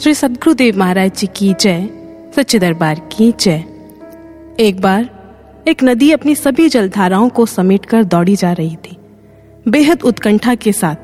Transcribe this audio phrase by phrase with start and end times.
[0.00, 1.88] श्री सदगुरुदेव महाराज जी की जय,
[2.36, 3.64] सच्चे दरबार की जय।
[4.60, 5.10] एक बार,
[5.68, 8.96] एक नदी अपनी सभी जलधाराओं को समेटकर दौड़ी जा रही थी।
[9.68, 10.96] बेहद उत्कंठा के साथ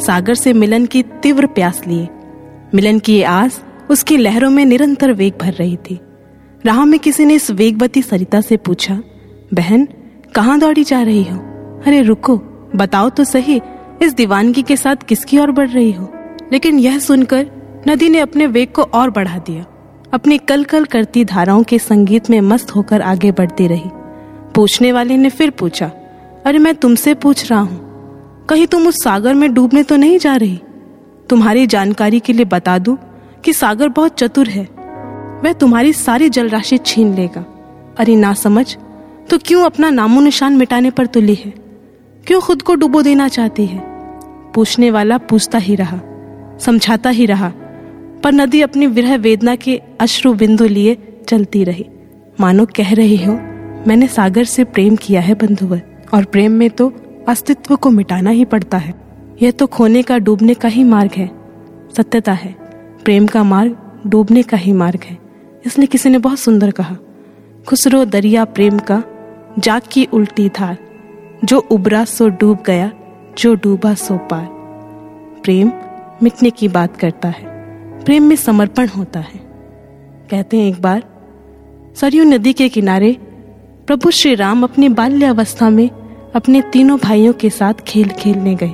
[0.00, 2.08] सागर से मिलन की तीव्र प्यास लिए।
[2.74, 6.00] मिलन की आस उसकी लहरों में निरंतर वेग भर रही थी।
[6.66, 9.02] राह में किसी ने इस वेगवती सरिता से पूछा,
[9.54, 9.88] बहन,
[10.34, 11.38] कहाँ दौड़ी जा रही हो?
[11.86, 12.36] अरे रुको,
[12.76, 13.60] बताओ तो सही,
[14.02, 16.12] इस दीवानगी के साथ किसकी ओर बढ़ रही हो?
[16.52, 19.66] लेकिन यह सुनकर नदी ने अपने वेग को और बढ़ा दिया।
[20.14, 23.90] अपनी कल कल करती धाराओं के संगीत में मस्त होकर आगे बढ़ती रही।
[24.54, 25.86] पूछने वाले ने फिर पूछा,
[26.46, 27.92] अरे, मैं तुमसे पूछ रहा हूँ।
[28.46, 30.60] कहीं तुम उस सागर में डूबने तो नहीं जा रही?
[31.28, 32.98] तुम्हारी जानकारी के लिए बता दू
[33.44, 34.64] कि सागर बहुत चतुर है।
[35.44, 37.40] वह तुम्हारी सारी जल राशि छीन लेगा।
[37.98, 38.76] अरे, ना समझ
[39.30, 41.54] तो क्यों अपना नामो निशान मिटाने पर तुली है?
[42.26, 43.82] क्यों खुद को डुबो देना चाहती है?
[44.54, 46.00] पूछने वाला पूछता ही रहा,
[46.60, 47.52] समझाता ही रहा
[48.24, 51.86] पर नदी अपनी विरह वेदना के अश्रु बिंदु लिए चलती रही।
[52.40, 53.32] मानो कह रही हो,
[53.86, 55.82] मैंने सागर से प्रेम किया है बंधुवर,
[56.14, 56.92] और प्रेम में तो
[57.28, 58.94] अस्तित्व को मिटाना ही पड़ता है।
[59.42, 61.30] यह तो खोने का डूबने का ही मार्ग है।
[61.96, 62.52] सत्यता है,
[63.04, 65.18] प्रेम का मार्ग डूबने का ही मार्ग है।
[65.66, 66.96] इसलिए किसी ने बहुत सुंदर कहा,
[67.66, 69.02] खुसरो दरिया प्रेम का
[69.58, 70.78] जाग की उल्टी धार।
[71.44, 72.92] जो उबरा सो डूब गया,
[73.38, 74.46] जो डूबा सो पार।
[75.44, 75.72] प्रेम
[76.22, 77.61] मिटने की बात करता है।
[78.04, 79.38] प्रेम में समर्पण होता है।
[80.30, 81.02] कहते हैं एक बार,
[81.96, 83.16] सरयू नदी के किनारे
[83.86, 85.90] प्रभु श्री राम अपनी बाल्यावस्था में
[86.34, 88.72] अपने तीनों भाइयों के साथ खेल खेलने गए।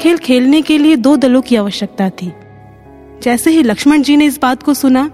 [0.00, 2.32] खेल खेलने के लिए दो दलों की आवश्यकता थी।
[3.22, 5.10] जैसे ही लक्ष्मण जी ने इस बात को सुना,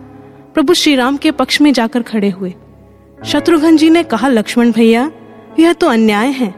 [0.54, 2.54] प्रभु श्री राम के पक्ष में जाकर खड़े हुए।
[3.24, 5.12] शत्रुघ्न जी ने कहा, लक्ष्मण भैया,
[5.58, 6.54] यह तो अन्याय है।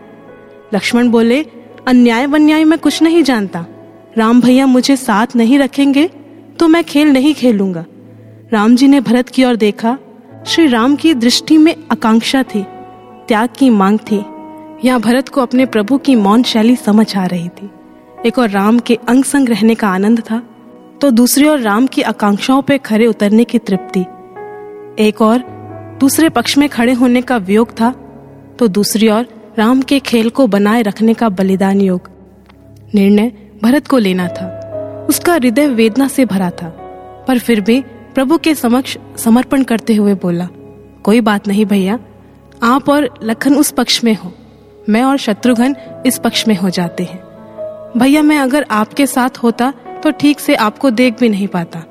[0.75, 1.47] लक्ष्मण बोले,
[1.87, 3.67] अन्याय वन्याय मैं कुछ नहीं जानता।
[4.19, 6.11] राम भैया मुझे साथ नहीं रखेंगे
[6.61, 7.85] तो मैं खेल नहीं खेलूँगा।
[8.53, 9.99] राम जी ने भरत की ओर देखा।
[10.47, 12.63] श्री राम की दृष्टि में आकांक्षा थी,
[13.29, 14.25] त्याग की मांग थी।
[14.85, 17.71] यहाँ भरत को अपने प्रभु की मौन शैली समझ आ रही थी।
[18.27, 20.43] एक और राम के अंग संग रहने का आनंद था।
[21.01, 24.01] तो दूसरी ओर राम की आकांक्षाओं पर खड़े उतरने की तृप्ति।
[24.99, 25.39] एक और,
[26.01, 27.91] दूसरे पक्ष में खड़े होने का वियोग था।
[28.59, 32.11] तो दूसरी ओर, राम के खेल को बनाए रखने का बलिदान योग।
[32.95, 33.33] निर्णय
[33.63, 34.57] भरत को लेना था।
[35.11, 36.69] उसका हृदय वेदना से भरा था।
[37.29, 37.81] पर फिर भी
[38.15, 40.49] प्रभु के समक्ष समर्पण करते हुए बोला,
[41.05, 41.99] कोई बात नहीं भैया,
[42.63, 44.33] आप और लखन उस पक्ष में हो।
[44.89, 45.75] मैं और शत्रुघ्न
[46.07, 47.21] इस पक्ष में हो जाते हैं।
[47.97, 49.73] भैया, मैं अगर आपके साथ होता
[50.03, 51.83] तो ठीक से आपको देख भी नहीं पाता,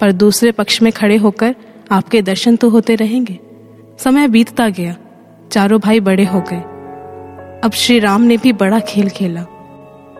[0.00, 1.54] पर दूसरे पक्ष में खड़े होकर
[1.92, 3.38] आपके दर्शन तो होते रहेंगे।
[3.98, 4.96] समय बीतता गया,
[5.52, 6.60] चारों भाई बड़े हो गए।
[7.64, 9.44] अब श्री राम ने भी बड़ा खेल खेला।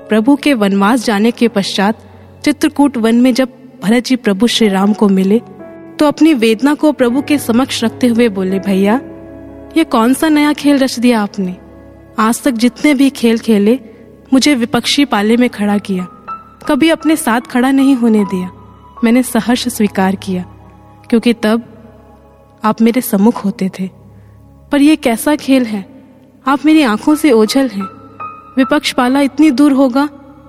[0.08, 2.02] प्रभु के वनवास जाने के पश्चात
[2.44, 3.48] चित्रकूट वन में जब
[3.82, 5.40] भरत जी प्रभु श्री राम को मिले
[5.98, 9.00] तो अपनी वेदना को प्रभु के समक्ष रखते हुए बोले, भैया,
[9.76, 11.56] ये कौन सा नया खेल रच दिया आपने?
[12.18, 13.78] आज तक जितने भी खेल खेले,
[14.32, 16.04] मुझे विपक्षी पाले में खड़ा किया।
[16.68, 18.50] कभी अपने साथ खड़ा नहीं होने दिया।
[19.04, 20.42] मैंने सहर्ष स्वीकार किया,
[21.10, 21.62] क्योंकि तब
[22.64, 23.90] आप मेरे सम्मुख होते थे।
[24.72, 25.84] पर यह कैसा खेल है?
[26.46, 27.84] आप मेरी आँखों से ओझल हैं।
[28.56, 30.08] विपक्ष पाला इतनी दूर होगा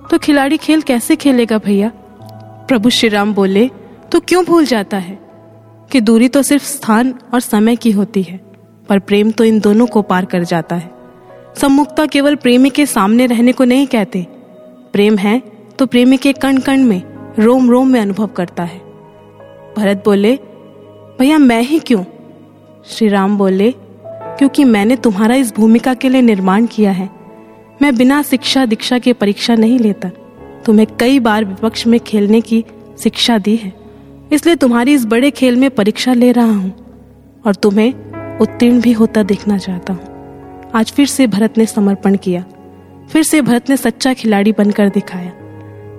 [0.10, 1.92] तो खिलाड़ी खेल कैसे खेलेगा भैया?
[2.68, 3.70] प्रभु श्री राम बोले
[4.12, 5.20] तो क्यों भूल जाता है?
[5.92, 8.40] कि दूरी तो सिर्फ़ स्थान और समय की होती है,
[8.90, 10.92] पर प्रेम तो इन दोनों को पार कर जाता है।
[11.56, 14.28] सम्मुखता केवल प्रेमी के सामने रहने को नहीं कहते।
[14.94, 15.42] प्रेम है
[15.80, 17.02] तो प्रेमी के कण कण में
[17.40, 18.80] रोम रोम में अनुभव करता है।
[19.78, 20.36] भरत बोले,
[21.20, 22.04] भैया, मैं ही क्यों?
[22.86, 23.74] श्री राम बोले,
[24.06, 27.19] क्योंकि मैंने तुम्हारा इस भूमिका के लिए निर्माण किया है।
[27.82, 30.10] मैं बिना शिक्षा दीक्षा के परीक्षा नहीं लेता।
[30.66, 32.66] तुम्हें कई बार विपक्ष में खेलने की
[33.04, 33.74] शिक्षा दी है।
[34.32, 36.74] इसलिए तुम्हारी इस बड़े खेल में परीक्षा ले रहा हूँ
[37.46, 37.94] और तुम्हें
[38.38, 40.02] उत्तीर्ण भी होता देखना चाहता हूँ।
[40.76, 42.46] आज फिर से भरत ने समर्पण किया।
[43.12, 45.32] फिर से भरत ने सच्चा खिलाड़ी बनकर दिखाया।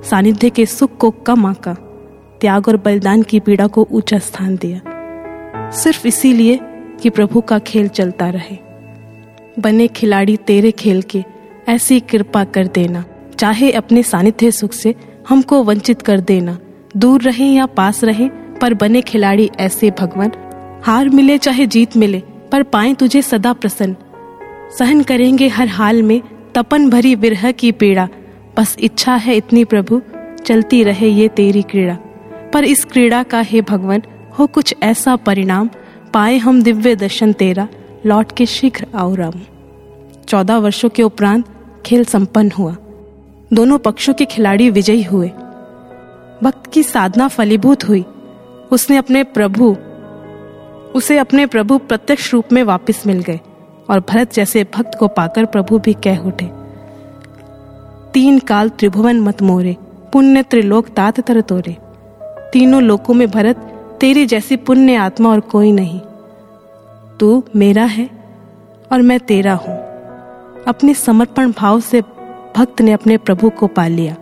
[0.03, 1.75] सानिध्य के सुख को कम आका।
[2.41, 4.81] त्याग और बलिदान की पीड़ा को ऊँचा स्थान दिया।
[5.71, 6.61] सिर्फ़ इसीलिए
[7.03, 8.59] कि प्रभु का खेल चलता रहे।
[9.59, 11.25] बने खिलाड़ी तेरे खेल के
[11.69, 13.05] ऐसी कृपा कर देना।
[13.39, 14.95] चाहे अपने सानिध्य सुख से
[15.29, 16.59] हमको वंचित कर देना।
[16.97, 20.33] दूर रहे या पास रहे, पर बने खिलाड़ी ऐसे भगवान।
[20.85, 22.23] हार मिले चाहे जीत मिले,
[22.53, 23.97] पर पाए तुझे सदा प्रसन्न।
[24.79, 26.23] सहन करेंगे हर हाल में
[26.55, 28.09] तपन भरी विरह की पीड़ा।
[28.57, 30.03] बस इच्छा है इतनी प्रभु,
[30.45, 31.99] चलती रहे ये तेरी क्रीड़ा।
[32.55, 34.03] पर इस क्रीड़ा का हे भगवान,
[34.39, 35.71] हो कुछ ऐसा परिणाम।
[36.15, 37.69] पाए हम दिव्य दर्शन तेरा,
[38.07, 39.33] लौट के शीघ्र आओ राम।
[40.31, 41.45] चौदह वर्षों के उपरांत
[41.87, 42.77] खेल संपन्न हुआ।
[43.53, 45.29] दोनों पक्षों के खिलाड़ी विजयी हुए।
[46.43, 48.05] भक्त की साधना फलीभूत हुई।
[48.73, 49.77] उसने अपने प्रभु,
[50.95, 53.41] उसे अपने प्रभु प्रत्यक्ष रूप में वापस मिल गए
[53.91, 56.51] और भरत जैसे भक्त को पाकर प्रभु भी कह उठे।
[58.13, 59.77] तीन काल त्रिभुवन मत मोरे,
[60.13, 61.77] पुण्य त्रिलोक तात तर तोरे।
[62.53, 63.57] तीनों लोकों में भरत,
[64.01, 66.01] तेरी जैसी पुण्य आत्मा और कोई नहीं।
[67.21, 68.11] तू मेरा है
[68.93, 69.90] और मैं तेरा हूँ।
[70.69, 72.01] अपने समर्पण भाव से
[72.57, 74.17] भक्त ने अपने प्रभु को पा लिया।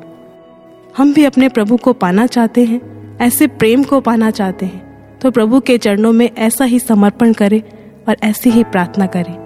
[0.97, 2.81] हम भी अपने प्रभु को पाना चाहते हैं,
[3.19, 4.89] ऐसे प्रेम को पाना चाहते हैं।
[5.19, 7.63] तो प्रभु के चरणों में ऐसा ही समर्पण करें
[8.09, 9.37] और ऐसी ही प्रार्थना करें।